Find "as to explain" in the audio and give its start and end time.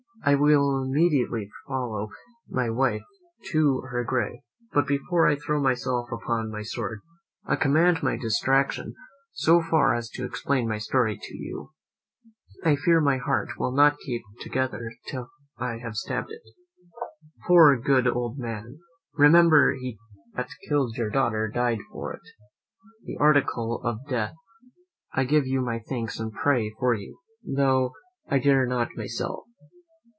9.95-10.67